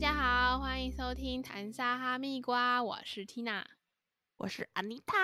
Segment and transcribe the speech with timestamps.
[0.00, 3.62] 家好，欢迎收听谈沙哈密瓜，我是 Tina，
[4.38, 5.14] 我是安妮塔。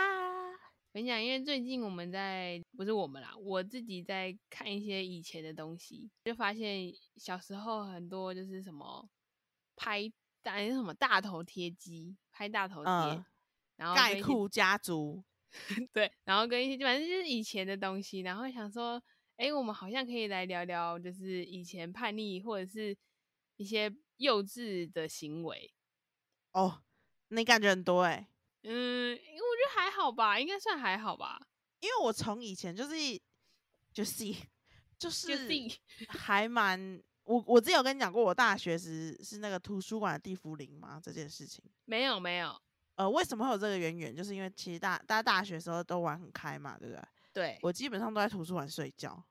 [0.50, 9.08] 我跟你讲，因为最近我们在不是我们啦，我自己在看一些以前的东西，就发现小时候很多就是什么
[9.76, 13.24] 拍大什么大头贴机，拍大头贴，嗯
[13.76, 15.24] 然后盖库家族，
[15.94, 19.02] 对，然后跟一些反正就是以前的东西，然后想说，
[19.38, 22.94] 哎，我们好像可以来聊聊，就是以前叛逆或者是
[23.56, 25.72] 一些幼稚的行为。
[26.52, 26.82] 哦，
[27.28, 28.28] 你感觉很多哎、
[28.62, 31.40] 嗯，因为我觉得还好吧，应该算还好吧。
[31.80, 32.94] 因为我从以前就是
[33.92, 34.24] 就是
[34.98, 35.48] 就是就是
[36.08, 41.00] 还蛮我我之前有跟你讲过，我大学时是那个图书馆的地茯苓吗？
[41.02, 42.58] 这件事情，没有没有，
[42.94, 44.16] 呃，为什么会有这个渊源？
[44.16, 47.02] 就是因为其实大大家大学的时候都玩很开嘛，对不对？
[47.32, 47.58] 对。
[47.62, 49.22] 我基本上都在图书馆睡觉。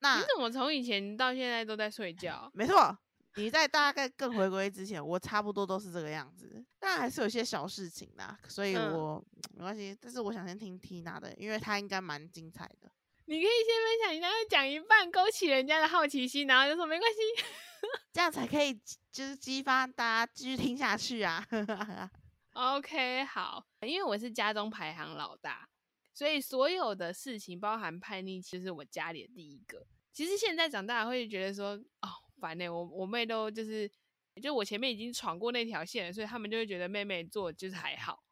[0.00, 2.50] 那你怎么从以前到现在都在睡觉？
[2.52, 2.98] 没错，
[3.36, 9.96] 你在大概更回归之前，我差不多都是这个样子，但还是有些小事情啦，所以嗯我、没关系。
[10.00, 12.90] 但是我想先听 Tina 的，因为她应该蛮精彩的。
[13.24, 17.18] 你可以先分享，你然后讲一半勾起人家的好奇心，然后就说没关系。
[18.12, 18.78] 这样才可以
[19.10, 21.44] 就是激发大家继续听下去啊。
[22.52, 25.66] OK，好，因为我是家中排行老大，
[26.12, 29.86] 所以所有的事情，包含叛逆，其实是我家里的第一个。
[30.12, 31.70] 其实现在长大会觉得说，
[32.02, 32.08] 哦，
[32.42, 33.88] 烦呢、我我妹都就是，
[34.42, 38.24] 就我前面已经闯过那条线了，所以他们就会觉得妹妹做就是还好。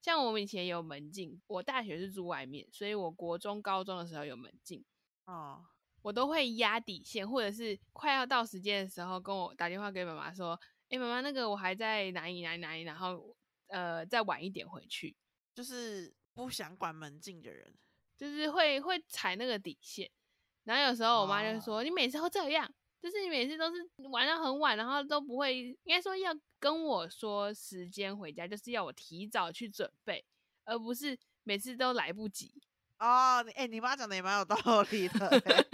[0.00, 4.82] 像我们以前有门禁，我大学是住外面，所以我国中、高中的时候有门禁，
[5.26, 5.66] 哦，
[6.02, 15.14] 我都会压底线，或者是快要到时间的时候，跟我打电话给妈妈说：“哎、妈妈，那个我还在哪里哪里哪里，然后呃再晚一点回去。
[15.54, 17.74] 就是不想管门禁的人，”
[18.16, 20.08] 就是会会踩那个底线。
[20.64, 30.24] 然后有时候我妈就会说：“你每次都这样，就是你每次都是玩到很晚，然后都不会，应该说要跟我说时间回家，就是要我提早去准备，
[30.64, 32.52] 而不是每次都来不及。”
[32.98, 34.56] 哦，你哎、你妈讲的也蛮有道
[34.90, 35.66] 理的 欸、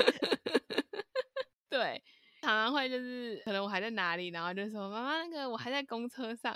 [1.70, 2.04] 对，
[2.42, 6.54] 常常会就是可能我还在哪里，然后就说妈妈那个我还在公车上，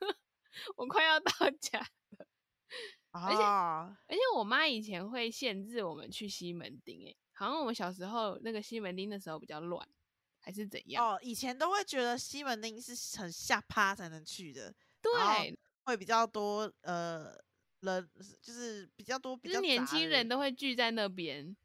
[0.76, 1.80] 我快要到家。
[1.80, 9.88] 且哦，而且我妈以前会限制我们去西门町，诶，好像我们小时候那个西门町的时候比较乱，
[10.44, 11.02] 还是怎样？
[11.02, 17.34] 哦，以前都会觉得西门町是很下趴才能去的，对，会比较多呃
[17.80, 18.08] 人，
[18.42, 21.56] 就是比较多比就是较年轻人都会聚在那边，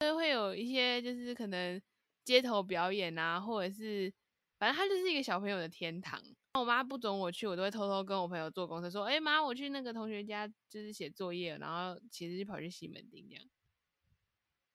[0.00, 1.80] 就会有一些就是可能
[2.24, 4.12] 街头表演啊，或者是
[4.58, 6.22] 反正它就是一个小朋友的天堂。
[6.54, 13.44] 我妈不准我去，我都会偷偷跟我朋友坐公车说：“哎、妈，我去那个同学家就是写作业，然后其实就跑去西门町这样。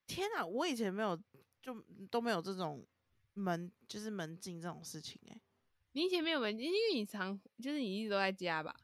[0.06, 1.20] 天啊，我以前没有
[1.60, 2.86] 就都没有这种
[3.34, 5.42] 门就是门禁这种事情哎、
[5.94, 8.76] 你以前没有门禁，因为你常就是你一直都在家吧？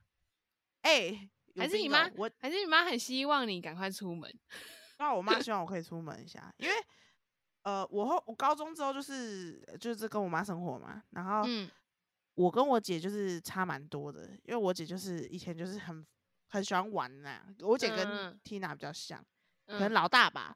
[0.81, 4.33] 哎、有还是你妈我还是你妈很希望你赶快出门？
[4.99, 6.73] 那我妈希望我可以出门一下，因为
[7.63, 11.69] 呃我后我高中之后就是就是跟我妈生活嘛，然后嗯。
[12.35, 16.05] 我跟我姐就是差蛮多的，因为我姐就是以前就是很
[16.45, 19.25] 很喜欢玩呐、我姐跟嗯 Tina 比较像，
[19.65, 20.55] 可能嗯，老大吧，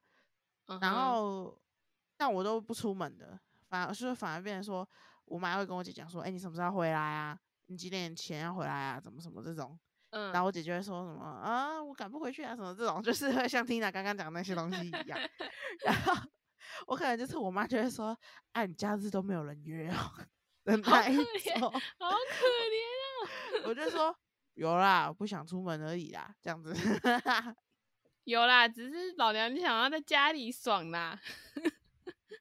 [0.80, 1.60] 然后
[2.16, 3.40] 但我都不出门的，
[3.72, 4.88] 反而是反而变成说，
[5.24, 7.40] 我妈会跟我姐讲说，哎、你什么时候回来啊？
[7.68, 9.00] 你几点前要回来啊？
[9.00, 15.18] 怎么什么这种，嗯，然后我姐就会说什么啊，我赶不回去啊，什么这种，就是会像 Tina 刚刚讲的那些东西一样。
[15.86, 16.14] 然后
[16.88, 18.18] 我可能就是我妈就会说，
[18.52, 19.96] 哎、你假日都没有人约哦
[20.66, 23.64] 的那一可怜，好可怜啊。
[23.68, 24.14] 我就说
[24.56, 26.76] 有啦，我不想出门而已啦，这样子。
[28.26, 31.18] 有啦，只是老娘就想要在家里爽啦。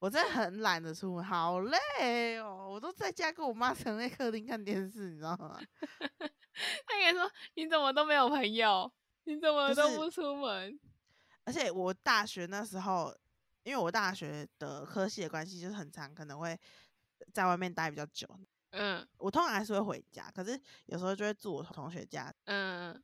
[0.00, 2.66] 我真的很懒得出门，好累哦！
[2.70, 5.60] 我都在家跟我妈躺在客厅看电视，你知道吗？
[6.86, 8.90] 他也说你怎么都没有朋友，
[9.24, 10.80] 你怎么都不出门？
[11.44, 13.14] 而且我大学那时候，
[13.62, 16.58] 因为我大学的科系的关系，就是很长，可能会
[17.32, 18.26] 在外面待比较久。
[18.72, 23.02] 嗯我通常还是会回家，可是有时候就会住我同学家，嗯，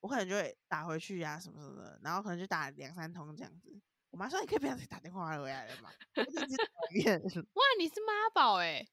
[0.00, 3.80] 我可能就会打回去呀、什么什么的，然后可能就打两三通这样子。
[4.14, 6.64] 我妈说：“你可以不要再打电话回来了嘛。”我就一直讨
[7.02, 7.20] 厌。
[7.54, 8.86] 哇，你是妈宝哎、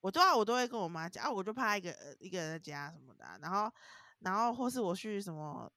[0.00, 3.68] 我都要我都会跟我妈讲啊，我就怕一个呃一个人在家什么的啊、然后
[4.20, 5.68] 然后或是我去什么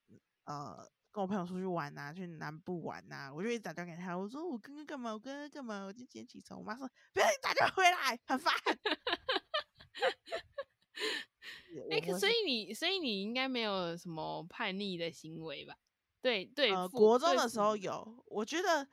[0.43, 8.53] 呃跟我朋友出去玩呐、去南部玩呐、我就一直打电话给他，我说我刚刚干嘛，我刚刚干嘛，我今天起床，我妈说不要你打电话回来，很烦。
[11.89, 15.75] 哎、所以你所以你应该没有什么叛逆的行为吧？
[16.21, 18.87] 对对呃，国中的时候有，我觉得，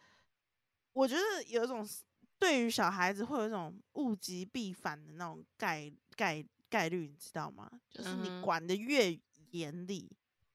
[0.93, 2.05] 我觉得有一种是
[2.39, 7.71] 对于小孩子会有一种物极必反的那种概概概率，你知道吗？
[7.91, 9.19] 就是你管的越
[9.51, 10.11] 严厉，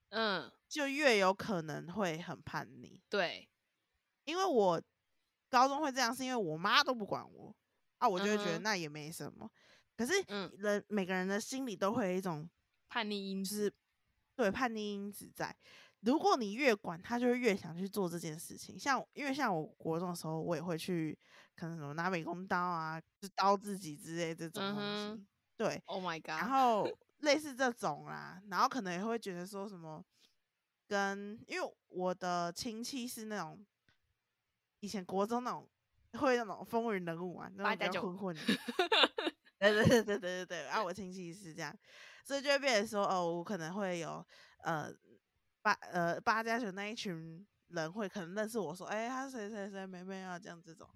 [0.09, 3.01] 嗯，就越有可能会很叛逆。
[3.09, 3.49] 对，
[4.25, 4.81] 因为我
[5.49, 7.55] 高中会这样，是因为我妈都不管我
[7.97, 9.49] 啊，我就会觉得那也没什么。
[9.97, 12.49] 可是嗯人每个人的心里都会有一种
[12.87, 13.73] 叛逆因子，就是
[14.35, 15.55] 对叛逆因子在。
[16.01, 18.77] 如果你越管他，就会越想去做这件事情。
[18.77, 21.17] 像因为像我国中的时候，我也会去
[21.55, 24.81] 可能什么拿美工刀啊，就刀自己之类这种东西。
[24.81, 25.27] 嗯
[25.57, 26.89] 对，，Oh my 然 god，然后
[27.21, 30.03] 类似这种啦，然后可能也会觉得说什么
[30.87, 33.63] 跟，因为我的亲戚是那种
[34.79, 35.69] 以前国中那种
[36.13, 38.41] 会那种风云人物啊，那种比较混混的。
[39.59, 41.77] 对对对对对对对，啊，我亲戚是这样，
[42.25, 44.25] 所以就会变成说，哦，我可能会有
[44.63, 44.91] 呃
[45.61, 50.89] 八呃八加九那一群人会可能认识我说，哎、他是谁谁谁妹妹啊，这样这种，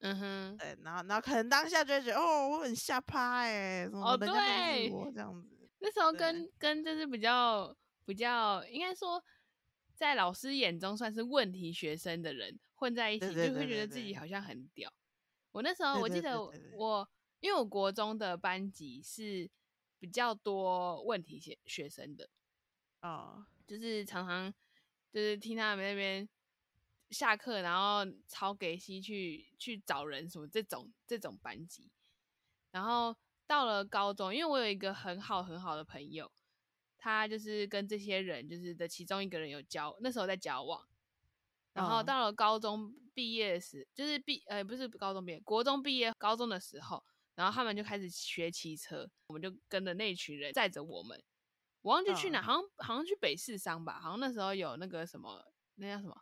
[0.00, 7.74] 嗯哼，对，然后然后可能当下就会觉得，哦，我很下趴哎、什么哦对我这样子，那时候跟跟就是比较
[8.04, 9.22] 比较，应该说，
[9.94, 14.26] 在老师眼中算是问题学生的人混在一起，就会觉得自己好。
[14.26, 14.92] 像很屌。
[15.52, 16.40] 我那时候我记得
[16.76, 17.08] 我，
[17.40, 19.50] 因为我国中的班级是
[19.98, 22.28] 比较多问题学学生的，
[23.02, 24.52] 哦，就是常常
[25.12, 26.28] 就是听他们那边
[27.10, 31.88] 下课，然后抄给西去去找人什么这种这种班级。
[32.72, 36.32] 然后到了高中，因为我有一个很好很好的朋友，
[36.98, 40.84] 他就是跟这些人就是的其中一个人有交，那时候在交往。
[41.72, 47.04] 然后嗯到了高中毕业时，就是毕呃不是高中毕业，国中毕业高中的时候，
[47.36, 51.22] 然后他们就开始学骑车，我们就跟着那群人载着我们，
[51.82, 55.42] 我忘记去哪，嗯好像好像去北市商吧，好像那时候有那个什么，
[55.76, 56.14] 那叫什么？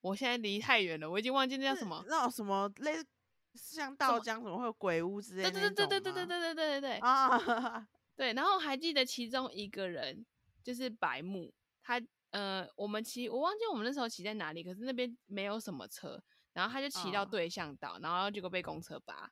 [0.00, 2.02] 我现在离太远了，我已经忘记那叫什么。
[2.08, 3.06] 那种什么类似
[3.54, 10.24] 像道江什么会有鬼屋之类对的对对对对对对那种吗对对对对啊， 对，然后还记得其中一个人
[10.62, 12.00] 就是白木，他
[12.30, 16.22] 呃，我们骑我忘记我们那时候骑在哪里，可是那边没有什么车，
[16.52, 19.30] 然后他就骑到哦对向道，然后结果被公车扒。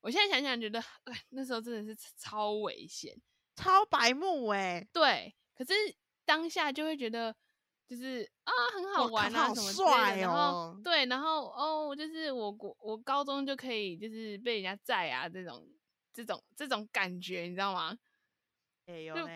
[0.00, 3.16] 我现在想想觉得，哎，那时候真的是超危险。
[3.56, 5.72] 超白目哎、对，可是
[6.24, 7.34] 当下就会觉得
[7.88, 15.66] 就是啊很好玩啊什么之类帅的，然后哦对，然后哦就是我国我高中就可以就是被人家载啊这种
[16.12, 17.96] 这种这种感觉，你知道吗？
[18.86, 19.32] 哎、有就呢。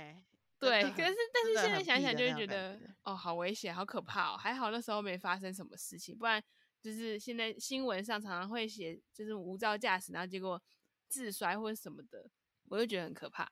[0.58, 6.42] 对，可是但是现在想想就会觉得觉哦好危险，好可怕哦，还好那时候没发生什么事情，不然
[6.82, 10.62] 就是现在新闻上常常会写就是无照驾驶，然后结果
[11.08, 12.28] 自摔或者什么的，
[12.68, 13.50] 我就觉得很可怕。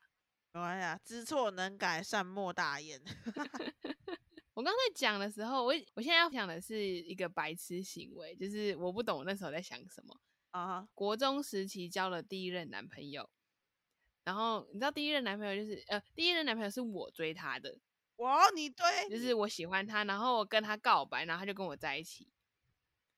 [0.51, 2.99] 没关系啊，知错能改，善莫大焉。
[4.55, 10.19] 我刚才讲的时候，我我现在要讲的是一个白痴行为，就是我不懂我那时候在想什么。
[10.51, 13.29] 啊，国中时期交了第一任男朋友，
[14.23, 17.77] 然后你知道第一任男朋友就是呃，第一任男朋友是我追他的，
[18.15, 22.27] 哇，你对，就是我喜欢他，然后我跟他告白，然后他就跟我在一起。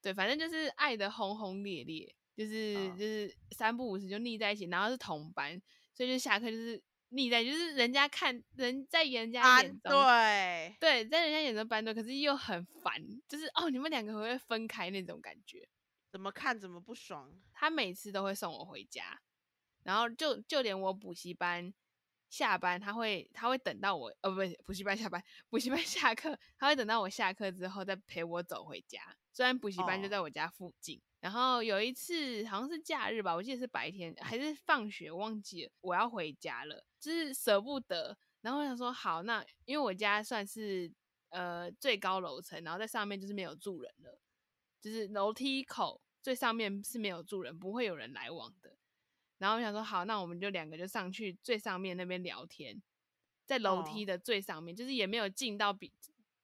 [0.01, 5.60] 对，反正就是爱的轰轰烈烈，就是、哦就是三不五时就腻在一起，然后是同班，
[5.94, 12.94] 所以就下课就是腻在，就是人家看人在人家安眼中，对，对，在人家眼中班对，可是又很烦，
[13.28, 15.68] 就是哦，你们两个会不会分开那种感觉。
[16.09, 17.42] 怎么看怎么不爽。
[17.54, 19.21] 他每次都会送我回家，
[19.83, 21.74] 然后就就连我补习班
[22.30, 29.16] 下班，他会他会等到我，呃，不是补习班下班，补习班 下课，他会等到我下课之后再陪我走回家。
[29.33, 38.18] 虽然补习班就哦在我家附近，然后有一次好像是假日吧，我记得是白天还是放学，忘记了，我要回家了，就是舍不得。
[38.42, 40.92] 然后我想说，好，那因为我家算是
[41.30, 44.19] 呃最高楼层，然后在上面就是没有住人了，
[44.81, 48.75] 就是楼梯口最上面是没有住人，不会有人来往的。
[49.37, 52.81] 然后我想说，好，那我们就两个就上去最上面那边聊天，
[53.45, 55.94] 在楼梯哦的最上面，就是也没有进到比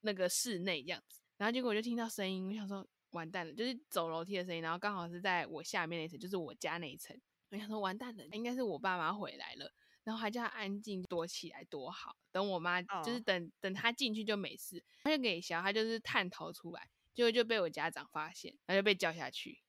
[0.02, 1.22] 那个室内这样子。
[1.38, 7.20] 然后结果我就听到声音，我想说完蛋了，就是走楼梯的声音，然后刚好是在我下面那一层，就是我家那一层。
[7.50, 9.72] 我想说完蛋了，应该是我爸妈回来了，
[10.04, 19.60] 然后还叫他安静躲起来多好，等我妈就是哦等等他进去就没事，他就给小他就是探头出来，结果就被我家长发现，然后就被叫下去。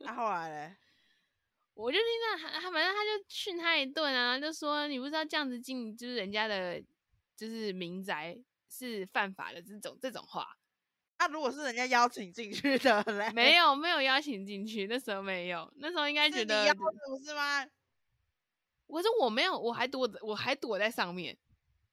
[0.00, 0.76] 那、后来嘞？
[1.74, 6.82] 我就听到他，他反正他就训他一顿啊，就说你不知道这样子进就是人家的，
[7.36, 8.36] 就是民宅
[8.68, 10.57] 是犯法的这种这种话，
[11.18, 13.30] 那、如果是人家邀请进去的嘞？
[13.34, 17.66] 没有没有邀请进去，那时候没有，那时候应该觉得不是吗？
[18.86, 21.36] 我是我没有，我还躲着，我还躲在上面，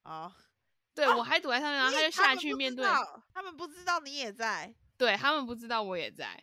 [0.03, 0.31] 哦，
[0.95, 2.85] 对、哦我还躲在上面，然后他就下去面对，
[3.33, 4.73] 他们不知道你也在。
[4.97, 6.41] 对他们不知道我也在，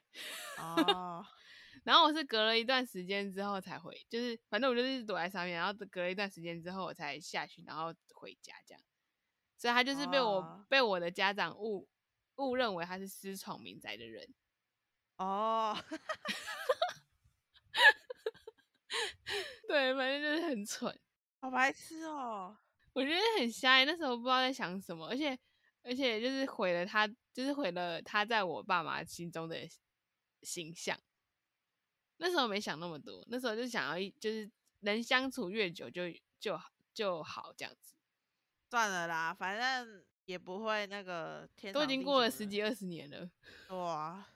[0.59, 1.25] 哦，
[1.85, 8.83] 然后我是隔了一段时间之后才回，就是反正我就是躲在上面，然后隔了一段时间之后我才下去，然后回家这样。
[9.57, 11.89] 所以他就是被我、哦被我的家长误
[12.49, 14.29] 误认为他是私闯民宅的人。
[15.17, 15.77] 哦，
[19.69, 20.99] 对，反正就是很蠢，
[21.41, 22.57] 好白痴哦。
[22.93, 23.85] 我觉得很瞎欸。
[23.85, 25.39] 那时候不知道在想什么，而且
[25.83, 29.69] 而且就是毁了他，就是毁了他在我爸妈心中的
[30.43, 30.99] 形象。
[32.17, 36.03] 那时候没想那么多，那时候就想要一就是能相处越久就
[36.39, 37.95] 就好就好这样子。
[38.71, 43.31] 算了啦，反正也不会那个天都已经过了十几二十年了。
[43.77, 44.27] 哇，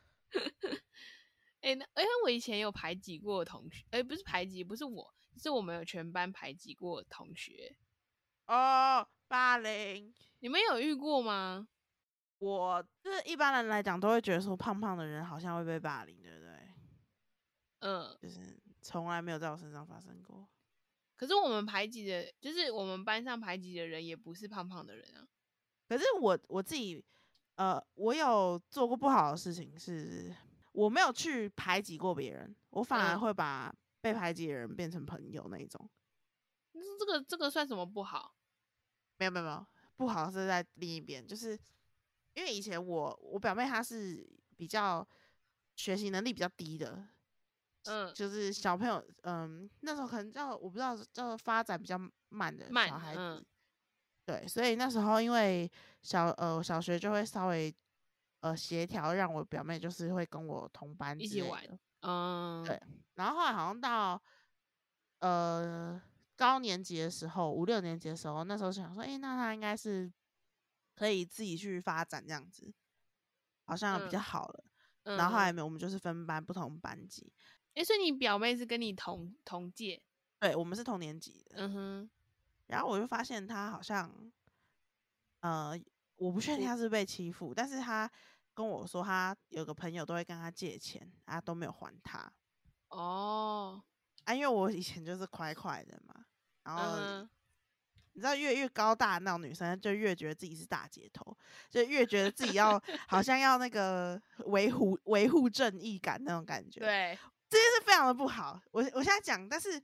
[1.61, 7.77] 哎、那哎、我以前有排挤过同学，哎、不是排挤，不是我，是我们有全班排挤过同学。
[8.47, 10.15] 哦，霸凌。
[10.41, 11.67] 你们有遇过吗？
[12.39, 16.53] 我就是一般人来讲，都会觉得说胖胖的人好像会被霸凌，对不对？
[17.81, 20.47] 嗯，就是从来没有在我身上发生过。
[21.17, 25.27] 可是我们排挤的，就是我们班上排挤的人，也不是胖胖的人啊。
[25.89, 27.05] 可是我我自己，
[27.55, 30.35] 呃，我有做过不好的事情是，
[30.73, 35.89] 我没有去排挤过别人，我反而嗯会把被排挤的人变成朋友那一种。
[36.73, 38.35] 那这个这个算什么不好？
[39.19, 39.67] 没有没有没有，
[39.97, 41.59] 不好是在另一边，就是
[42.35, 45.07] 因为以前我我表妹她是比较
[45.75, 47.09] 学习能力比较低的，
[47.85, 53.47] 嗯，就是小朋友，嗯，那时候可能叫我不知道叫做发展比较慢的慢小孩子，嗯
[54.27, 55.71] 对，所以那时候因为
[56.03, 57.75] 小呃小学就会稍微
[58.41, 61.63] 呃协调，让我表妹就是会跟我同班一起玩
[62.01, 62.79] 嗯，对
[63.15, 64.21] 然后后来好像到
[65.21, 66.03] 呃
[66.37, 70.13] 高年级的时候，五六年级的时候，那时候想说，哎、那他应该是
[70.97, 72.75] 可以自己去发展这样子，
[73.65, 74.65] 好像比较嗯好了。
[75.05, 77.33] 嗯，然后后来嗯没有，我们就是分班不同班级，
[77.75, 80.03] 诶所以你表妹是跟你同同届？
[80.41, 81.57] 对我们是同年级的。
[81.59, 82.11] 嗯哼，
[82.67, 84.13] 然后我就发现他好像，
[85.41, 85.79] 呃，
[86.17, 88.11] 我不确定他是被欺负，但是他
[88.55, 92.33] 跟我说他有个朋友都会跟他借钱，啊都没有还他。
[92.89, 93.83] 哦，
[94.25, 96.25] 啊，因为我以前就是快快的嘛，
[96.65, 96.97] 然后
[98.13, 101.37] 你知道越越高大的那种女生就越觉得自己是大姐头，
[101.69, 107.19] 就越觉得自己要 好像要那个维护维护正义感那种感觉，，对，
[107.51, 108.59] 这件事非常的不好。
[108.71, 109.79] 我我现在讲，但是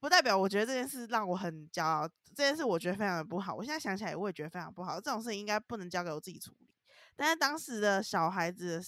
[0.00, 2.08] 不代表我觉得这件事让我很骄傲。
[2.34, 3.54] 这件事我觉得非常的不好。
[3.54, 5.00] 我现在想起来，我也觉得非常不好。
[5.00, 6.70] 这种事情应该不能交给我自己处理。
[7.16, 8.80] 但是当时的小孩子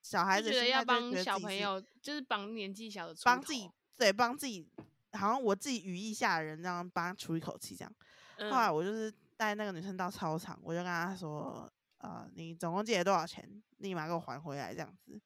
[0.00, 4.66] 小孩子就觉得要帮小朋友，就是帮年纪小的帮自己，对帮自己，
[5.12, 7.92] 好像我自己羽翼下的人这样帮他出一口气这样。
[8.38, 13.62] 嗯后来我就是带那个女生到操场，我就跟她说，呃，你总共借了多少钱？
[13.78, 15.20] 立马给我还回来这样子。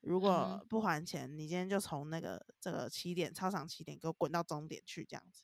[0.00, 5.42] 如嗯果不还钱，你今天就从那个这个起点操场起点给我滚到终点去这样子。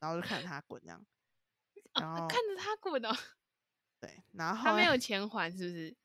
[0.00, 1.04] 然后就看着他滚这样，
[2.00, 3.14] 然后看着他滚哦，
[4.00, 5.96] 对，然后他没有钱还，是不是？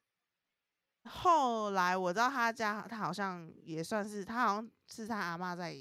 [1.09, 5.75] 后来我知道他家，他好像也算是他好像是他阿妈在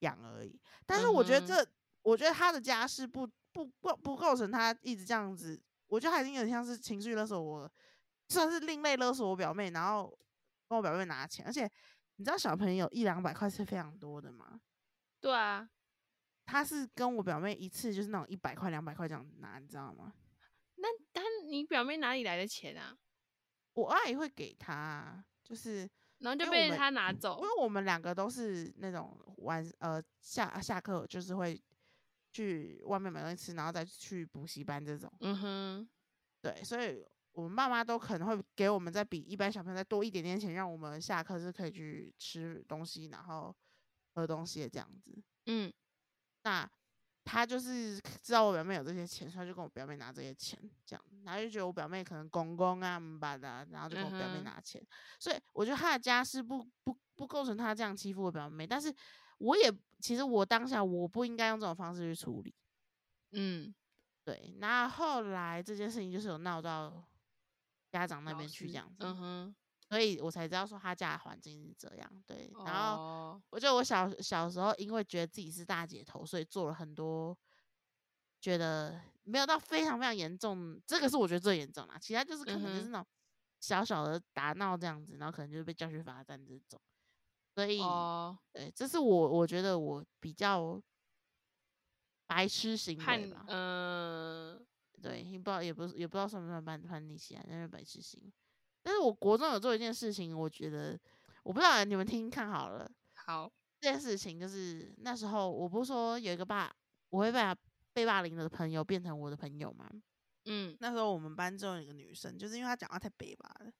[0.00, 0.60] 养而已。
[0.86, 1.70] 但是我觉得嗯这，
[2.02, 5.62] 我觉得他的家世不不不不构成他一直这样子。
[5.86, 7.70] 我觉得他已经有点像是情绪勒索我，
[8.30, 10.08] 算是另类勒索我表妹，然后
[10.68, 11.44] 跟我表妹拿钱。
[11.44, 11.70] 而且
[12.16, 14.60] 你知道小朋友一两百块是非常多的吗？
[15.20, 15.68] 对啊，
[16.46, 20.14] 他是跟我表妹一次就是那种一百块两百块这样拿，你知道吗？
[20.76, 22.96] 那他你表妹哪里来的钱啊？
[23.74, 31.62] 我阿姨会给他啊，就是然后就被他拿走因，为我们两个都是那种晚呃下下课就是会
[32.32, 35.12] 去外面买东西吃，然后再去补习班这种。
[35.20, 35.88] 嗯哼，
[36.40, 43.54] 对，所以我们爸妈都可能会给我们再比一般小朋友再多一点点钱，让我们下课是可以去吃东西，然后
[44.14, 45.22] 喝东西的这样子。
[45.46, 45.72] 嗯。
[46.42, 46.68] 那
[47.22, 54.82] 他就是知道我表妹有这些钱，所以他就跟我表妹拿这些钱，这样，然后就觉得我表妹可能公公啊、姆巴的啊，然后就跟我表妹拿钱，
[55.18, 58.92] 所以我觉得他的家世不不不构成他这样欺负我表妹，但是
[59.36, 59.70] 我也
[60.00, 62.54] 其实我当下我不应该用这种方式去处理，
[63.32, 63.72] 嗯，
[64.24, 67.04] 对，那后来这件事情就是有闹到
[67.90, 69.56] 家长那老边去师这样子，嗯哼，
[69.88, 73.02] 所以我才知道说他家的环境是这样，对，然后。
[73.02, 77.36] 哦，我觉得我小小时候因为觉得自己是大姐头，所以做了很多
[78.40, 81.98] 觉得没有到非常非常严重，这个是我觉得最严重啦。
[81.98, 83.06] 其他就是可能就是那种
[83.58, 86.80] 小小的打闹这样子，然后可能就是被叫去罚站这种。
[87.52, 90.80] 所以，哦，对，这是我我觉得我比较
[92.26, 93.44] 白痴行叛为吧。
[93.48, 94.64] 嗯
[95.00, 98.32] 对，也不知道也不是也不知道算不算叛叛逆期啊，那是白痴行为。
[98.82, 100.98] 但是我国中有做一件事情，我觉得
[101.42, 102.90] 我不知道你们听听看好了。
[103.14, 106.74] 好，这件事情就是那时候我不是说有一个霸，
[107.10, 107.54] 我会把
[107.92, 109.90] 被霸凌的朋友变成我的朋友吗？
[110.46, 113.70] 嗯，那时候我们班中有一个女生，就是因为她讲话太北吧了，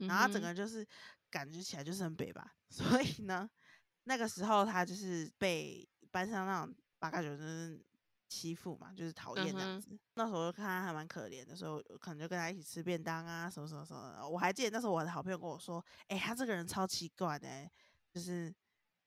[0.00, 0.86] 嗯然后她整哼个就是
[1.30, 3.48] 感觉起来就是很北吧， 所以呢，
[4.04, 7.82] 那个时候她就是被班上那种八嘎九就是
[8.36, 9.98] 欺负嘛，就是讨厌这样子。
[10.14, 14.28] 那时候就看她还蛮可怜的，时候可能就跟他一起吃便当啊，什么什么什么的。
[14.28, 17.70] 我还记得那时候我的好朋友跟我说，哎、他这个人超奇怪的、欸，
[18.12, 18.54] 就是。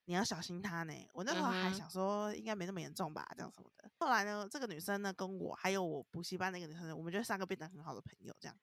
[0.06, 0.94] 你要小心他呢。
[1.14, 3.88] 我那时候还想说，应该没那么严重吧，这样什么的。
[4.00, 8.58] 后来呢，这个女生呢，跟我还有我补习班那个女生，我们就三个变得很好的朋友，这样。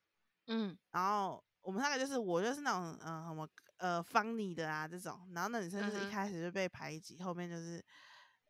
[0.48, 7.80] 嗯然后我们三个就是我就是那种嗯、呃、什么呃 funny 的啊这种，然后那女生就是一开始就被排挤，后面就是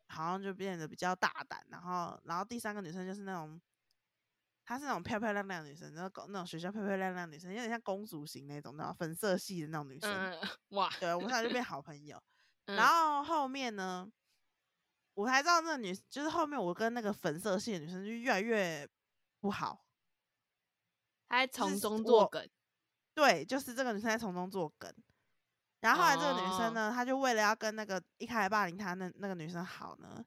[0.07, 3.61] 好像就变得比较大胆，然后然后第三个女生就是那种。
[4.69, 10.11] 她是那种漂漂亮亮的女生，然后那种学校漂漂亮亮的女生，有点像公主型那种，那种粉色系的那种女生。
[10.11, 10.37] 嗯，
[10.75, 12.21] 哇，对，我们俩就变好朋友。
[12.67, 14.11] 嗯然后后面呢，
[15.13, 18.85] 我才知道那个女，就是后面我跟那个粉色系的女生就越来越
[19.39, 19.85] 不好。
[21.29, 22.49] 她在从中作梗，
[23.13, 24.93] 对，就是这个女生在从中作梗。
[25.79, 30.23] 然后后来这个女哦生呢，她就为了要跟那个一开始霸凌她那那个女生好呢，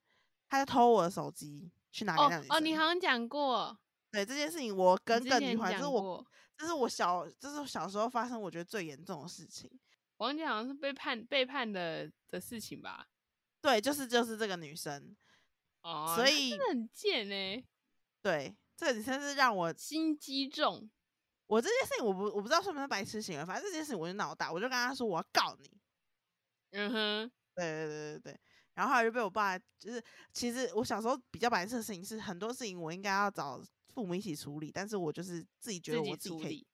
[0.49, 2.57] 她就偷我的手机去拿给哦那个女生。
[2.57, 3.79] 哦，你好像讲过，
[4.11, 6.27] 对这件事情，我你耿之前耿于怀，这是我过，
[6.57, 9.71] 这是我小这是我小时候发生我觉得最严重的事情。
[10.19, 13.07] 王姐好像是被判背叛的的事情吧？
[13.61, 15.17] 对，就是就是这个女生，
[15.83, 17.65] 哦，所以真的很贱哎，
[18.23, 20.91] 对这个女生是让我心机重，
[21.51, 25.69] 我这件事情我不我不知道算不算白痴行为，反正这件事情我就闹大，我就跟他说我要告你。
[26.71, 28.41] 嗯哼，对对对对对，
[28.75, 30.01] 然后后来就被我爸，就是
[30.33, 33.61] 其实我小时候比较白痴的事情是很多事情我应该要找
[33.93, 36.65] 父母一起处理，但是我就是自己觉得我自己可以，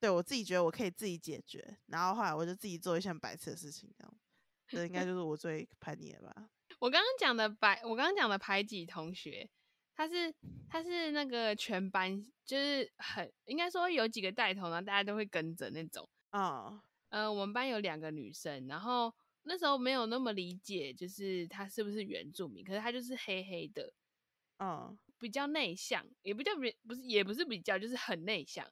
[0.00, 4.14] 对我自己觉得我可以自己解决，然后后来我就自己做一些很白痴的事情，这样，
[4.66, 6.50] 这应该就是我最叛逆的吧。
[6.80, 9.48] 我刚刚讲的白，我刚刚讲的排挤同学，
[9.96, 10.32] 他是
[10.68, 16.08] 他是那个全班就是很应该说有几个带头，然后大家都会跟着那种。
[16.30, 23.92] 嗯呃，我们班有两个女生，然后那时候没有那么理解，就是她是不是原住民，可是她就是黑黑的，
[24.58, 28.70] 嗯比较内向，也不叫比不是也不是比较，就是很内向。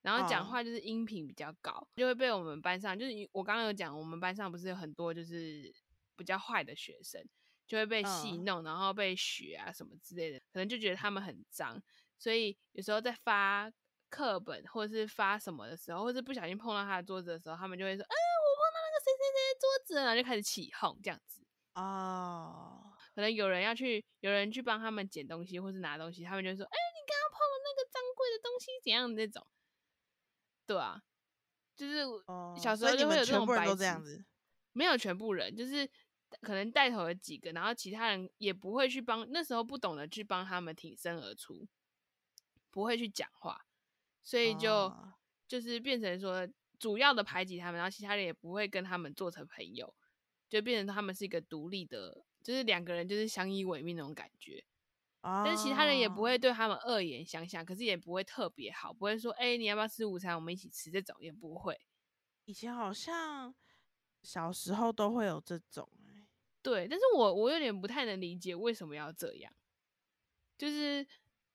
[0.00, 5.74] 然后讲哦话就是音频比较高，就会被我们班上，就是我刚刚有讲，我们班上不是有很多就是
[6.16, 7.22] 比较坏的学生，
[7.66, 11.82] 就会被戏嗯弄，然后被学啊什么之类的，可能就觉得他们很脏，
[12.18, 13.72] 所以有时候在发
[14.10, 21.42] 课本或者是发什么的时候，或是不小心碰到他的桌子的时候，他们就会说：“嗯、我碰到那个谁谁谁桌子了。”然后就开始起哄这样子。
[21.74, 29.44] 哦，可能有人要去，有人去帮他们捡东西或是拿东西，他们就会说：“哎、你刚刚碰了那个脏贵的东西，怎样的那种？”
[30.66, 31.02] 对啊，
[31.74, 34.24] 就是哦，小时候就会有这们全部人种白痴都这样子。
[34.72, 35.88] 没有全部人，就是
[36.42, 41.66] 可能带头的几个，然后其他人也不会去帮，那时候不懂得去帮他们挺身而出，
[42.70, 43.66] 不会去讲话，
[44.22, 45.14] 所以就、哦
[45.46, 49.94] 就是变成说主要的排挤他们，然后其他人也不会跟他们做成朋友，
[50.48, 54.64] 就变成他们是一个独立的，就是两个人就是相依为命那种感觉。
[55.22, 61.78] 但是其他人也不哦会对他们恶言相向，可是也不会特别好，不会说哎、你要不要吃午餐，我们一起吃这种也不会。
[62.46, 63.54] 以前好像
[64.22, 66.03] 小时候都会有这种、欸，
[66.64, 69.52] 对，但是我我有点不太能理解为什么要这样，
[70.56, 71.06] 就是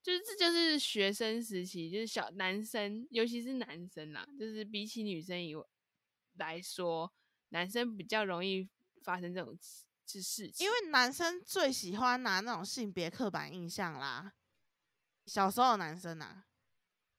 [0.04, 5.56] 就是这就是学生时期，就是小男生，尤其是男生啦，就是比起女生以
[6.36, 7.12] 来说，
[7.50, 8.70] 男生比较容易
[9.02, 9.58] 发生这种
[10.06, 14.32] 事事情，因为男生最喜欢拿那种性别刻板印象啦。
[15.26, 16.46] 小时候的男生啊，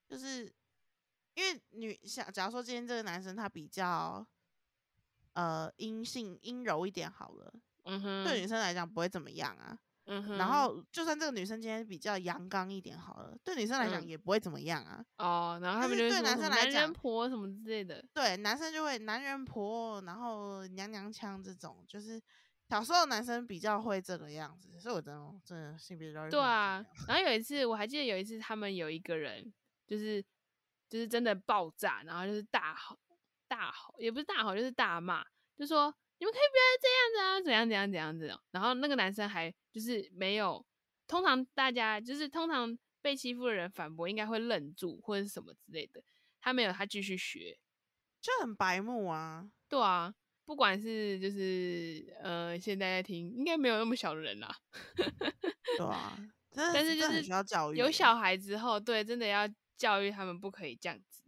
[0.09, 0.53] 就是
[1.35, 4.25] 因为女像，假如说今天这个男生他比较
[5.33, 7.53] 呃阴性阴柔一点好了，
[7.85, 9.79] 嗯哼，对女生来讲不会怎么样啊。
[10.07, 15.05] 嗯哼，然后就算这个女生今天比较阳刚一点好了，对女生来讲嗯也不会怎么样啊。
[15.19, 22.21] 哦，然后他们就对男生来什么男人婆什么之类的，对，男生就会男人婆，然后娘娘腔这种，就是
[22.69, 29.53] 小时候男生比较会这个样子，所以我真的真的性别教育对啊。，然后有一次我还记得有一次他们有一个人
[29.87, 30.21] 就是
[30.89, 32.99] 就是真的爆炸，然后就是大吼
[33.47, 35.25] 大吼，也不是大吼就是大骂，
[35.57, 38.41] 就说你们可以不要再这样子啊，怎样怎样怎样怎样。
[38.53, 40.65] 然后那个男生还就是没有，
[41.07, 46.05] 通常大家就是通常被欺负的人反驳应该会愣住或者是什么之类的，
[46.39, 47.59] 他没有，他继续学。
[48.21, 49.51] 就很白目啊。
[49.67, 54.55] 对啊，不管是就是呃现在在听，应该没有那么小的人啦。
[55.79, 56.19] 对啊，
[56.55, 57.25] 但是就是。
[57.75, 61.23] 有小孩之后，对，真的要教育他们不可以这样子。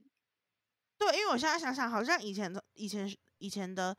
[0.99, 3.97] 对，因为我现在想想，好像以前以前以前的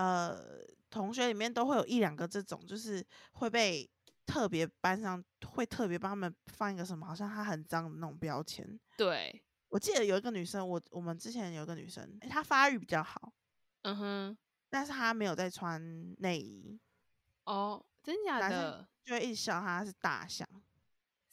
[0.00, 3.88] 呃同学里面都会有一两个这种，就是会被
[4.24, 8.80] 特别班上会特别帮他们放一个什么，好像他很脏的那种标签。
[8.96, 13.32] 对，我记得有一个女生，我我们之前有一个女生，诶她发育比较好，
[13.82, 14.38] 嗯哼，
[14.70, 16.80] 但是她没有在穿内衣，
[17.44, 20.48] 哦，真假男生的，就会一直笑她是大象。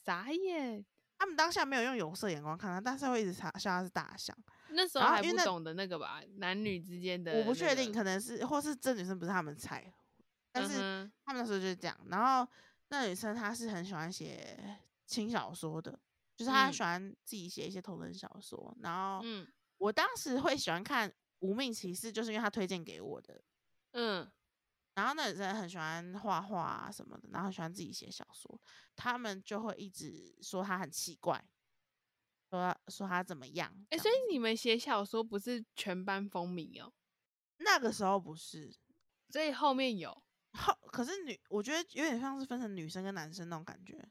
[0.04, 0.84] 傻眼。
[1.18, 4.36] 他们当下没有用有色眼光看她，但是会一直嘲笑她是大象。
[4.70, 9.92] 那时候还不懂得那个吧，男女之间的、我不确定，可能是或是这女生不是他们菜，
[10.52, 11.98] 但是他们那时候就是这样。
[12.08, 12.50] 然后
[12.88, 15.98] 那女生她是很喜欢写轻小说的，
[16.36, 18.76] 就是她嗯喜欢自己写一些同人小说。
[18.80, 19.46] 然后嗯
[19.78, 21.08] 我当时会喜欢看
[21.40, 23.40] 《无命骑士》，就是因为她推荐给我的。
[23.92, 24.30] 嗯
[24.94, 28.60] 然后那女生很喜欢画画啊什么的，然后很喜欢自己写小说，
[28.96, 31.40] 他们就会一直说她很奇怪，
[32.50, 33.72] 说说他怎么样。
[33.90, 36.92] 哎、所以你们写小说不是全班风靡哦，
[37.58, 38.74] 那个时候不是，
[39.30, 40.10] 所以后面有
[40.52, 44.02] 后可是女，我觉得有点像是分成女生跟男生那种感觉。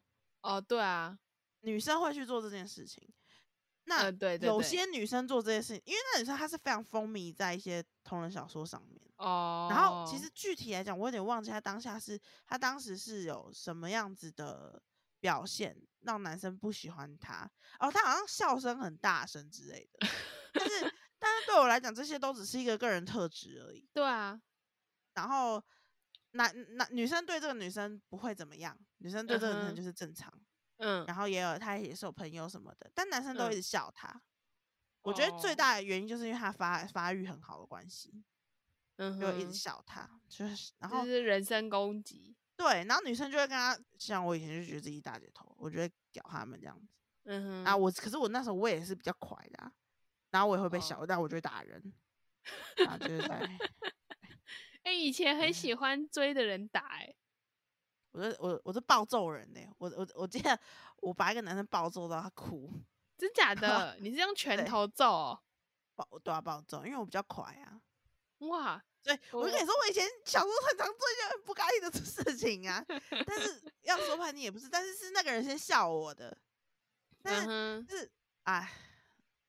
[0.41, 1.17] 哦，对啊，
[1.61, 3.11] 女生会去做这件事情，
[3.85, 9.01] 那、呃对对有些女生做这件事情，因为那女生她是非常风靡在一些同人小说上面。
[9.17, 14.81] 哦，然后其实具体来讲，我有点忘记她当下是她当时是有什么样子的
[15.19, 15.75] 表现
[16.07, 17.43] 让男生不喜欢她。
[17.79, 20.07] 哦，她好像笑声很大声之类的，
[20.53, 20.73] 但是
[21.19, 23.87] 但是对我来讲，这些都只是一个个人特质而已。
[23.93, 24.41] 对啊，
[25.13, 25.63] 然后
[26.31, 30.33] 男男女生对这个女生不会怎么样，女生对这个女生就是正常。
[30.79, 34.21] 嗯然后也有他也是有朋友什么的，但男生都嗯一直笑他。
[35.01, 38.23] 我觉得最哦大的原因就是因为他发发育很好的关系，
[38.97, 46.87] 嗯就一直，笑他，就是然后就是人身攻击，对，然后女生就会跟他，像我以前就觉得自己大姐头，我就会屌他们这样子。
[47.25, 49.71] 嗯哼，啊，我可是我那时候我也是比较快的、啊，
[50.31, 51.93] 然后我也会被哦，但我就会打人，
[52.77, 53.47] 然后就是在，
[54.83, 57.13] 哎、以前很喜 欢追的人打、哎，
[58.11, 60.59] 我是我我是暴揍人呢、我我我记得
[61.01, 62.71] 我把一个男生暴揍到他哭，
[63.17, 63.97] 真假的？
[63.99, 65.39] 你是用拳头揍哦？
[65.95, 67.81] 暴对啊暴揍，因为我比较快啊。
[68.39, 72.83] 哇，所以我就跟你说，我以前小时候很常做一些很不该的 事情啊。
[73.25, 76.37] 但是 要说叛逆也不是，但是是那个人先笑我的。
[77.23, 78.11] 但是嗯哼，是
[78.43, 78.71] 哎，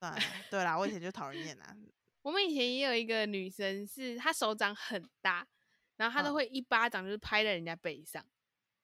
[0.00, 0.18] 算了，
[0.50, 1.76] 对啦，我以前就讨人厌啊。
[2.22, 5.46] 我们以前也有一个女生，是她手掌很大，
[5.96, 8.22] 然后她都嗯会一巴掌就是拍在人家背上，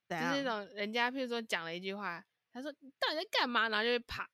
[0.09, 0.45] 就是那？
[0.45, 4.29] 种人家譬如说讲了一句话，她说你到底在干嘛，然后就会啪，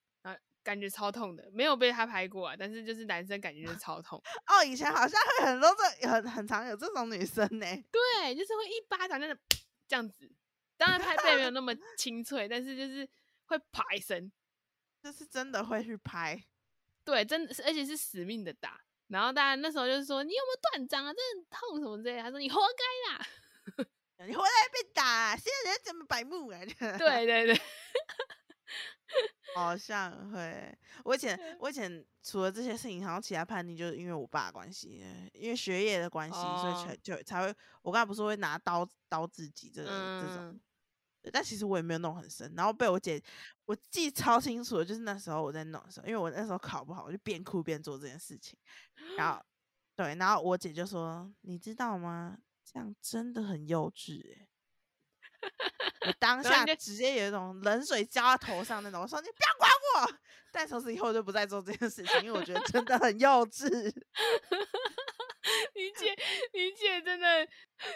[0.63, 9.39] 感觉超痛的，没有被他拍过啊，但是就是男生感觉就是 超痛，哦，以前好像会很多这很很常有这种女生呢、 对，就是会一巴掌就是
[9.89, 10.31] 这样子，
[10.77, 13.09] 当然拍背没有那么 清脆，但是就是
[13.47, 14.31] 会啪一声，
[15.03, 16.43] 就是真的会去拍。
[17.05, 18.81] 对，真的是，而且是死命的打。
[19.09, 21.13] 然后大家那时候就是说你有没有断章啊？
[21.13, 22.23] 这很痛什么之类的。
[22.23, 23.27] 他说你活该啦。
[24.27, 26.61] 你回来被打，现在人怎么白目啊？
[26.99, 27.61] 对，对对，
[29.55, 30.77] 好像会。
[31.05, 37.55] 我以前我以前除了这些事情，好像其他叛逆就是因为我爸的关系，因为学业的关系，所以才哦就才会。
[37.83, 40.61] 我刚才不是会拿刀刀自己这个、这种
[41.33, 43.23] 但其实我也没有弄很深，然后被我姐，
[43.67, 48.59] 我记超清楚的，就是那时候我在弄的时候，因为我那时候考不好，我就边哭边做这件事情，
[49.19, 49.43] 然后
[49.97, 52.39] 对，然后我姐就说：“你知道吗？
[52.65, 54.49] 这样真的很幼稚诶、
[56.07, 59.71] 我当下直接有一种冷水浇在头上那种，我说你不要管
[60.07, 60.13] 我。
[60.53, 63.93] 但从此以后我就不再做这件事情，因为我觉得真的很幼稚， 你
[65.97, 66.13] 姐
[66.53, 67.47] 你姐真的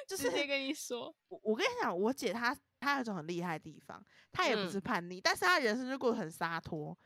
[0.07, 6.96] 就是直接跟你说，我我跟你讲，我姐她她有一种很厉害的地方，她也不嗯是叛逆，但是她人生就过得很洒脱。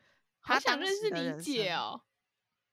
[0.40, 1.98] 好她想认识你姐哦。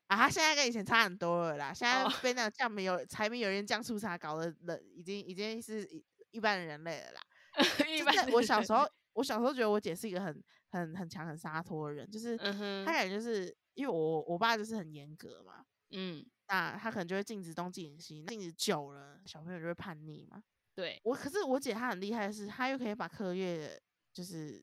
[0.07, 7.21] 啊，她现在跟以前差很多了啦，现在哦被那个酱梅油柴米油盐酱醋茶搞得人已经已经是一一般的人类了啦。
[8.33, 20.41] 我小时候，我小时候觉得我姐是一个很很很强很洒脱的人，就是嗯她感觉就是因为我我爸就是很严格嘛，嗯，那他可能就会禁止东禁止西，禁止久了，小朋友就会叛逆嘛。
[20.73, 23.81] 对，我可是我姐她很厉害的是，她又可以把课业
[24.13, 24.61] 就是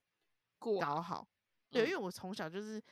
[0.81, 1.26] 搞好。
[1.70, 2.83] 对，嗯因为我从小就是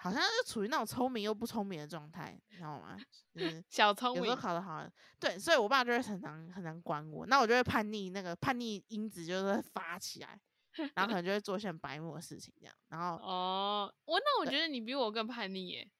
[0.00, 2.96] 好像就处于那种聪明又不聪明的状态，你知道吗？
[3.34, 10.40] 就是小聪有时候，考得好，对，所以我爸就会很难很难管我，那我就会叛逆，那个叛逆因子就是会发起来，
[10.94, 15.90] 然后可能就会做一些很白目的事情这样，然后哦，我那我觉得你比我更叛逆耶，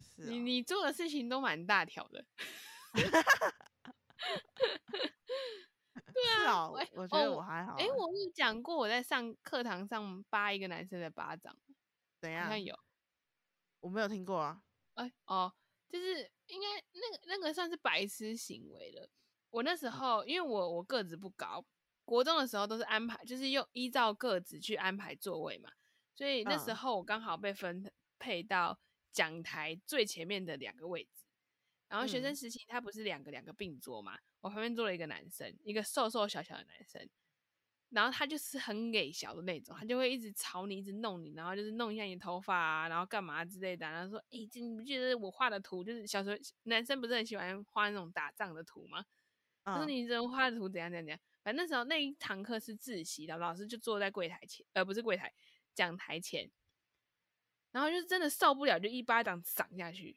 [0.00, 2.24] 是哦你你做的事情都蛮大条的。
[6.18, 11.56] 是哦哎，我觉得哦我还好哎、欸，我有讲过我在上课堂上扒一个男生的巴掌，
[12.20, 12.60] 怎样好像？
[12.60, 12.76] 有。
[13.80, 14.62] 我没有听过啊，
[14.94, 15.52] 哎、哦，
[15.88, 19.08] 就是应该那个那个算是白痴行为了。
[19.50, 21.64] 我那时候因为我我个子不高，
[22.04, 25.70] 国中的时候都是安排，就是用依照个子去安排座位嘛，
[26.14, 28.78] 所以那时嗯候我刚好被分配到
[29.12, 31.24] 讲台最前面的两个位置。
[31.88, 37.08] 然后学生嗯时期他不是两个两个并桌嘛，我旁边坐了一个男生，一个瘦瘦小小的男生，
[37.90, 49.04] 然后他就是很给小的那种，他就会一直吵你，一直弄你，然后就是弄一下你的头发啊，然后干嘛之类的啊、然后说，诶，这你不觉得我画的图就是小时候男生不是很喜欢画那种打仗的图吗？
[49.64, 55.32] 他说嗯你这人画的图怎样怎样怎样，反正那时候那一堂课是自习的，老师就坐在柜台前，呃，不是柜台，
[55.74, 56.50] 讲台前，
[57.72, 60.16] 然后就是真的受不了，就一巴掌赏下去，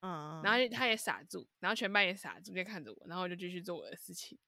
[0.00, 4.38] 嗯，然后他也傻住，然后全班也傻住，就看着我，然后我就继续做我的事情。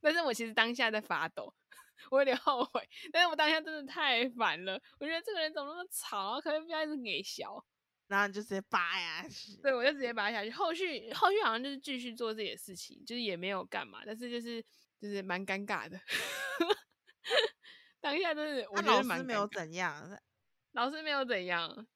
[0.00, 1.52] 但是我其实当下在发抖，
[2.10, 7.64] 我有点后悔，但是我当下真的太烦了，我觉得这个人怎么那么吵，可不可以不要一直给笑？
[8.08, 9.54] 然后你就直接扒下去。
[9.62, 10.50] 对，我就直接扒下去。
[10.50, 14.60] 后续后续好像就是继续做自己的事情，就是也没有干嘛，但是就是
[15.00, 15.96] 就是蛮尴尬的。
[18.00, 20.20] 当下真的我觉得蛮 老师没有怎样，
[20.72, 21.86] 老师没有怎样，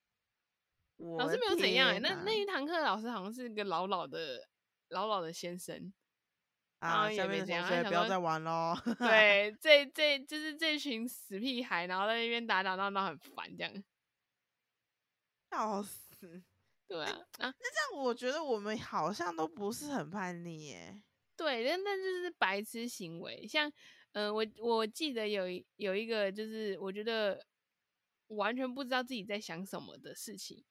[1.18, 4.48] 老师没有怎样哎、那那一堂课老师好像是个老老的
[4.90, 5.92] 老老的先生。
[6.84, 8.74] 啊，也下面的同学不要再玩喽。
[8.98, 13.72] 对，这这就是这群死屁孩，然后在那边打打闹闹，很烦这样。
[15.50, 16.42] 笑死！
[16.86, 21.02] 对啊，啊，但我觉得我们好像都不是很叛逆耶。
[21.36, 23.72] 对，但但就是白痴行为，像，
[24.12, 27.46] 嗯、我我记得有一有一个，就是我觉得
[28.28, 30.64] 完全不知道自己在想什么的事情。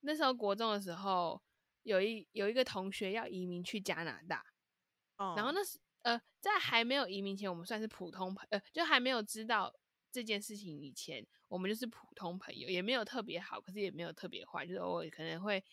[0.00, 1.42] 那时候国中的时候，
[1.82, 4.44] 有一有一个同学要移民去加拿大，
[5.32, 9.72] 哦然后那是呃，在还没有移民前，我们算是普通朋，呃，就还没有知道
[10.12, 15.64] 这件事情以前，我们就是普通朋友，也没有特别好，可是也没有特别坏，就是偶尔可能会，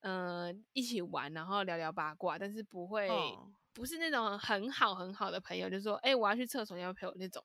[0.00, 7.44] 呃，一起玩，然后聊聊八卦，但是不会，哦不是那种很好很好的朋友，就说，哎、我要去厕所，你要陪我那种。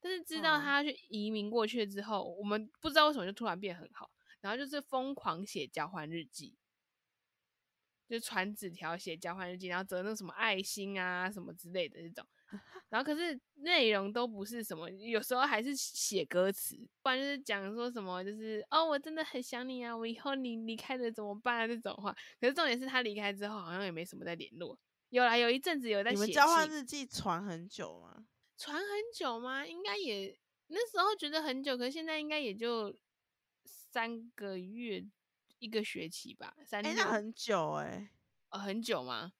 [0.00, 0.62] 但是知道嗯。
[0.62, 4.08] 他去移民过去之后，我们不知道为什么就突然变很好，
[4.40, 6.56] 然后就是疯狂写交换日记，
[8.08, 12.26] 就传纸条写交换日记，然后折那种什么爱心啊什么之类的这种。
[12.88, 22.16] 然后可是内容都不是什么，有时候还是写歌词，不然就是讲说什么就是哦，我真的很想你啊，我以后你离开了怎么办啊这种话。
[22.40, 24.78] 可是重点是他离开之后，好像也没什么在联络。
[25.08, 28.26] 有啦，有一阵子有在你们写交换日记传很久吗？
[28.56, 29.66] 传很久吗？
[29.66, 30.38] 应该也
[30.68, 32.94] 那时候觉得很久，可是现在应该也就
[33.64, 35.04] 三个月
[35.58, 38.10] 一个学期吧，三哎、六、那很久哎、
[38.50, 39.32] 呃很久吗？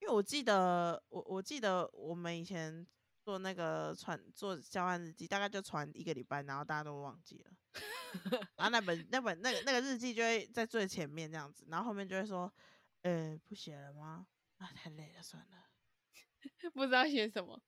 [0.00, 2.86] 因为我记得我我记得我们以前
[3.24, 7.50] 做那个传做交换日记，大概就传一个礼拜，然后大家都忘记了。
[8.56, 12.52] 然后那本那本那个那个日记就会在最前面这样子，然后后面就会说，
[13.02, 14.26] 呃，不写了吗？
[14.56, 15.66] 啊，太累了，算了。
[16.72, 17.60] 不知道写什么。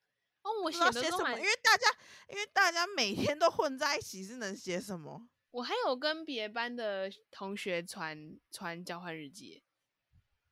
[0.42, 1.86] 哦，我写什么，的都因为大家
[2.28, 5.28] 因为大家每天都混在一起，是能写什么？
[5.50, 9.62] 我还有跟别班的同学传传交换日记，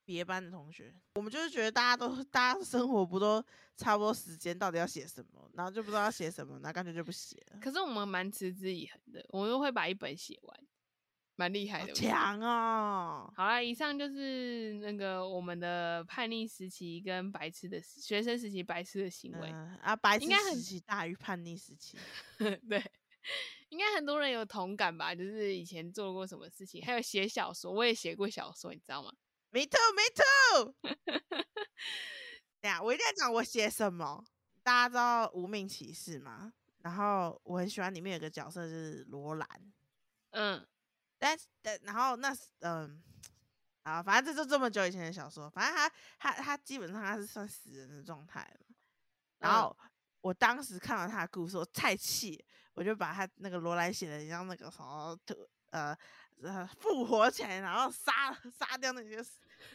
[0.05, 3.45] 别班的同学，我们就是觉得大家都大家生活不都
[3.77, 7.59] 差不多时间，到底要写什么，然后就不知道要写什么，然后干脆就不写了。
[7.61, 10.61] 可是我们蛮持之以恒的，我们都会把一本写完，
[11.37, 11.93] 蛮厉害的。
[11.93, 13.33] 强哦！
[13.37, 19.51] 好啦，以上就是那个我们的叛逆时期跟白痴的时学生时期白痴的行为。
[19.53, 21.97] 嗯啊，白痴时期大于叛逆时期。
[22.69, 22.83] 对，
[23.69, 25.15] 应该很多人有同感吧？
[25.15, 29.13] 就是以前做过什么事情，还有写小说，我也写过小说，你知道吗
[29.51, 30.75] ？Me too, me too。
[32.61, 34.25] 等下， 我一定要讲我写什么。
[34.63, 36.53] 大家知道《无名骑士》吗？
[36.83, 39.49] 然后我很喜欢里面有个角色就是罗兰，
[40.31, 40.67] 嗯，
[41.19, 43.03] 但是但然后那是嗯
[43.83, 48.67] 啊，反正这就这么久以前的小说，反正他他他基本上他是算死人的状态了。
[49.39, 49.77] 然嗯后
[50.21, 55.97] 我当时看到他的故事，我太气，我就把他那个罗兰写的像那个什么特呃
[56.43, 59.25] 呃复活起来，然后杀杀掉那些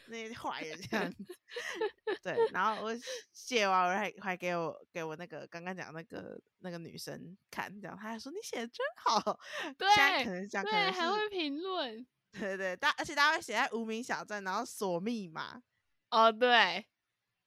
[0.06, 1.24] 那些坏人这样子。
[2.22, 2.94] 对，然后我
[3.32, 9.38] 写完，我还还给我给我那个刚刚讲那个那个女生看，这样她还说你写的真好。
[9.78, 12.06] 对现在可对能这样，可对，能还会评论。
[12.32, 15.62] 对对，大而且大家会写在无名小站，然后锁密码，
[16.10, 16.84] 哦，对，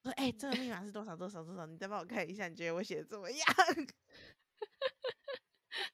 [0.08, 3.46] 说哎、这个密码是多少多少多少，你再帮我看一下，你觉得我写的怎么样？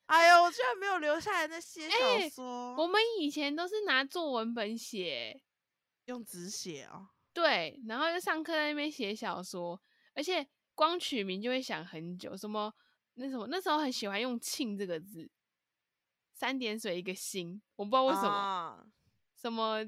[0.06, 5.42] 哎呦，我居然没有留下来那些哎小说，我们以前都是拿作文本写，
[6.06, 7.10] 用纸写哦。
[7.34, 9.82] 对，然后就上课在那边写小说，
[10.14, 12.72] 而且光取名就会想很久，什么
[13.16, 15.30] 那什么那时候很喜欢用“庆”这个字，
[16.32, 18.30] 三点水一个心，我不知道为什么。
[18.30, 18.86] 啊
[19.36, 19.84] 什么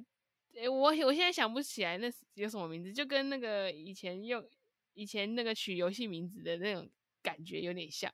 [0.55, 4.43] 诶我我现在想不起来那是有什么名字，就跟那个以前用
[4.93, 6.89] 以前那个取游戏名字的那种
[7.21, 8.11] 感觉有点像。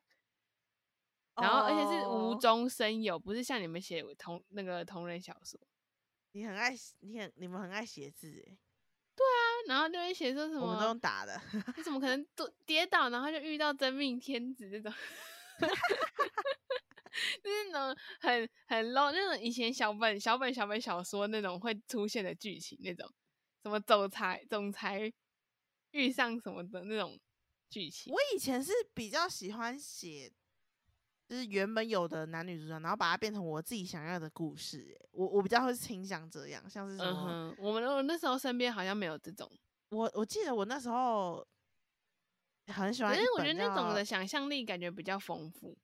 [1.36, 5.60] 然后而且是无哦中生有，不是像你们写同那个同人小说。
[6.34, 8.58] 你很爱写，你很你们很爱写字诶。
[9.16, 11.42] 对啊，然后那边写说什我们都么用打的。
[11.78, 14.92] 你怎么可能都跌倒，然后就遇到真命天子这种，
[17.44, 23.10] 就是那种很很 low 那种以前小本小本小本小说那种会出现的剧情，那种
[23.64, 25.12] 什么总裁总裁
[25.92, 27.20] 遇上什么的那种
[27.70, 28.20] 剧情我。
[28.34, 30.32] 以前是比较喜欢写，
[31.28, 35.10] 就是原本有的男女主角，然后把它变成我自己想要的故事欸。
[35.12, 39.52] 我我比较会倾向这样，像是什么，我们我那时候身边好像没有这种，
[39.90, 41.46] 我我记得我那时候
[42.68, 45.78] 很喜欢一可是我觉得那种的想象力感觉比较丰富。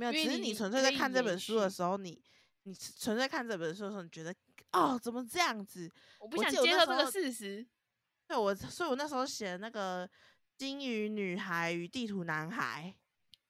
[0.00, 2.22] 没有，其实你纯粹在看这本书的时候，你
[2.62, 4.34] 你纯粹看这本书的时候，你觉得
[4.72, 5.90] 哦，怎么这样子？
[6.18, 7.66] 我不想接受这个事实。
[8.26, 10.08] 对我，所以我那时候写的那个
[10.56, 12.94] 《金鱼女孩与地图男孩》，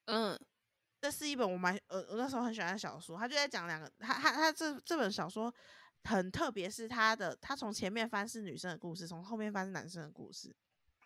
[0.07, 0.39] 嗯
[1.01, 3.17] 这是一本我蛮呃，我那时候很喜欢的小说。
[3.17, 5.55] 他就在讲两个，他他他这这本小说
[6.05, 10.55] 很特别，是他的他从前面翻是女生的故事，从后面翻是男生的故事。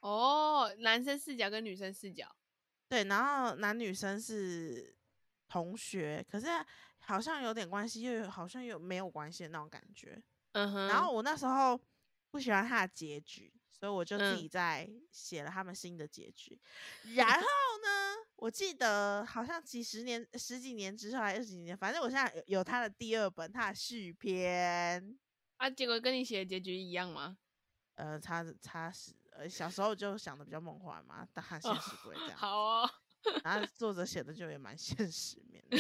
[0.01, 2.27] 哦，男生视角跟女生视角。
[2.89, 4.97] 对，然后男女生是
[5.55, 6.49] 同学，可是
[6.99, 10.21] 好像有点关系，又有好像又没有关系的那种感觉。
[10.51, 11.81] 嗯哼，然后我那时候
[12.33, 16.61] 不喜欢他的结局，所以我就自嗯己在写了他们新的结局。
[17.15, 17.41] 然后
[17.85, 25.17] 呢，我记得好像几十年、十几年之后，还是二十几年，反正我现在有有他的第二本，他的续篇。
[25.59, 27.39] 啊，结果跟你写的结局一样吗？
[27.95, 32.35] 呃，差差十，呃，小时候就想的比较梦幻嘛，当然现哦实不会这样。
[32.37, 32.91] 好哦，
[33.43, 35.79] 然后作者写的就也蛮现实面的。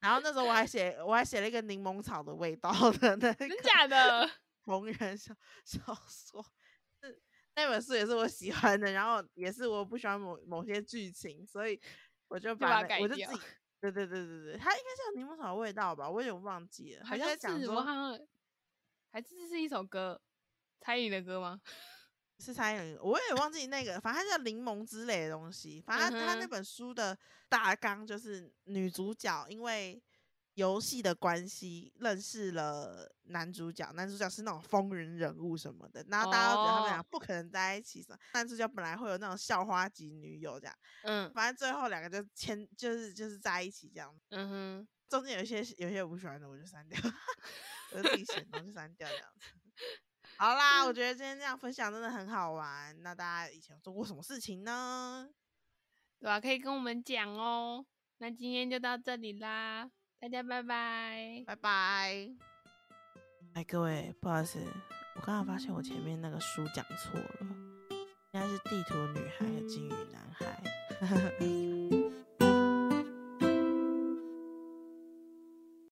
[0.00, 4.30] 然后那时候我还写，我还写了一个柠檬草的味道的那真个假的？
[4.64, 6.44] 同人小小说，
[7.00, 7.22] 是
[7.54, 11.80] 那本书也是我喜欢的，然后也是我不喜欢某某些剧情，所以
[12.28, 13.40] 我就把把它改我就自己，
[13.80, 18.18] 对对对对对，它应该是有柠檬草的味道吧，我有点忘记了，好像是，在讲说我好像
[19.10, 20.20] 还是这是一首歌，
[20.80, 21.60] 蔡依林的歌吗？
[22.38, 25.80] 是蔡依林，我也忘记那个，反正它叫柠檬之类的东西。
[25.80, 27.16] 反正它他那本书的
[27.48, 30.02] 大纲就是女主角因为
[30.54, 38.18] 游戏的关系认识了男主角，男主角是那种风云人物什么的，然后大家都觉得他们俩哦不可能在一起什么。
[38.34, 44.14] 男主角本来会有那种校花级女友这样，嗯反正最后两个就牵就是就是在一起这样。
[44.30, 47.00] 嗯哼，中间有一些有一些我不喜欢的，我就删掉，
[47.92, 49.46] 我就自己选，然后就删掉这样子。
[50.36, 52.94] 好啦，我觉得今天这样分享真的很好玩。
[53.02, 55.28] 那大家以前做过什么事情呢？
[56.18, 57.84] 对吧、可以跟我们讲哦。
[58.18, 61.44] 那今天就到这里啦，大家拜拜。
[61.46, 62.28] 拜拜。
[63.54, 64.58] 哎，各位，不好意思，
[65.16, 67.36] 我刚刚发现我前面那个书讲错了，
[67.90, 70.62] 应该是地图女孩和金鱼男孩。